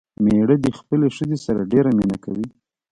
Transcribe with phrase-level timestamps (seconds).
[0.23, 2.47] مېړه دې خپلې ښځې سره ډېره مينه کوي